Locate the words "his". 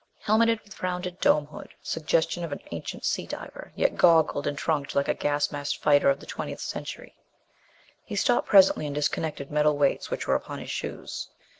10.57-10.71